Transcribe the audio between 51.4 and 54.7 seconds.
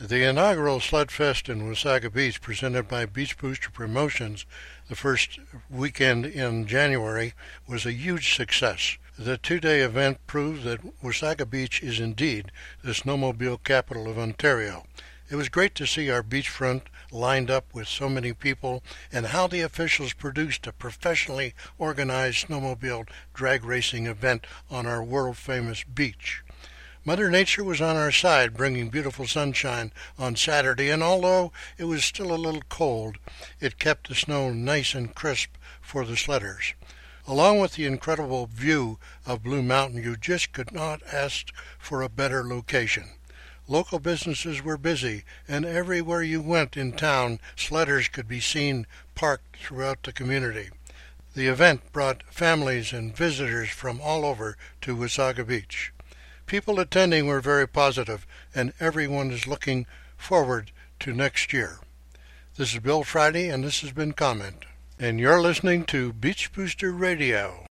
event brought families and visitors from all over